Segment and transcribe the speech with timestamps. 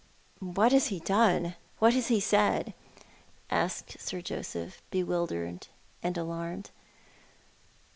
[0.55, 2.73] "What has he done— what has he sai^?"
[3.51, 5.67] asked Sir Joseph, bewildered
[6.01, 6.71] and alarmed.